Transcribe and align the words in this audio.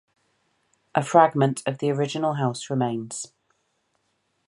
A 0.95 1.03
fragment 1.03 1.61
of 1.67 1.77
the 1.77 1.91
original 1.91 2.33
house 2.33 2.71
remains. 2.71 3.33